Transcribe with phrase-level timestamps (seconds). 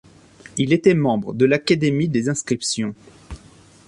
[0.57, 2.95] Il était membre de l’académie des inscriptions.